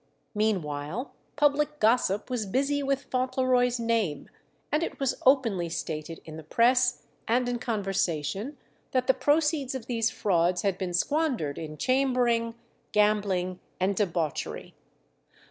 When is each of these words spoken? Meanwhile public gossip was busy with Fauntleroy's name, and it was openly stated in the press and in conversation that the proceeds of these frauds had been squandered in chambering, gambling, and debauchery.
Meanwhile 0.33 1.13
public 1.35 1.79
gossip 1.79 2.31
was 2.31 2.47
busy 2.47 2.81
with 2.81 3.03
Fauntleroy's 3.03 3.79
name, 3.79 4.31
and 4.71 4.81
it 4.81 4.99
was 4.99 5.21
openly 5.27 5.69
stated 5.69 6.21
in 6.25 6.37
the 6.37 6.43
press 6.43 7.03
and 7.27 7.47
in 7.47 7.59
conversation 7.59 8.57
that 8.93 9.05
the 9.05 9.13
proceeds 9.13 9.75
of 9.75 9.85
these 9.85 10.09
frauds 10.09 10.63
had 10.63 10.79
been 10.79 10.95
squandered 10.95 11.59
in 11.59 11.77
chambering, 11.77 12.55
gambling, 12.91 13.59
and 13.79 13.95
debauchery. 13.95 14.73